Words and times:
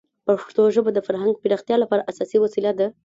پښتو 0.25 0.63
ژبه 0.75 0.91
د 0.93 0.99
فرهنګ 1.07 1.35
پراختیا 1.43 1.75
لپاره 1.79 2.05
اساسي 2.11 2.37
وسیله 2.41 2.71
ده. 2.79 2.87